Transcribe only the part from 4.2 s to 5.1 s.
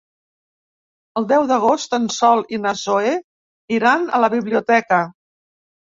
la biblioteca.